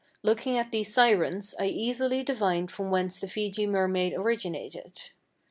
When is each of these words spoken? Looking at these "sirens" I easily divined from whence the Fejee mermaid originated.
Looking 0.23 0.57
at 0.57 0.71
these 0.71 0.91
"sirens" 0.91 1.53
I 1.59 1.67
easily 1.67 2.23
divined 2.23 2.71
from 2.71 2.89
whence 2.89 3.19
the 3.21 3.27
Fejee 3.27 3.67
mermaid 3.69 4.13
originated. 4.15 4.99